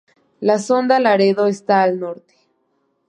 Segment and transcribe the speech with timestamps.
[0.39, 2.33] La sonda Laredo está al norte.